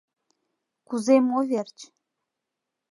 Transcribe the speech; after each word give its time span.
—Кузе 0.87 1.15
мо 1.27 1.39
верч? 1.49 1.77